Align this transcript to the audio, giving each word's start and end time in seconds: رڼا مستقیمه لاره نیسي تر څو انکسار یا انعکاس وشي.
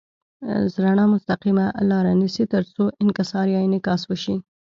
رڼا 0.83 1.05
مستقیمه 1.13 1.65
لاره 1.89 2.11
نیسي 2.21 2.45
تر 2.53 2.63
څو 2.73 2.83
انکسار 3.03 3.45
یا 3.55 3.59
انعکاس 3.67 4.01
وشي. 4.07 4.35